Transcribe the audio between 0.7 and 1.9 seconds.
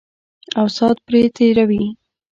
سات پرې تېروي.